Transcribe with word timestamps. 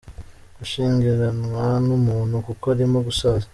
Gushingiranwa 0.57 1.65
n’ 1.85 1.87
umuntu 1.97 2.35
kuko 2.45 2.63
urimo 2.73 2.97
gusaza. 3.07 3.47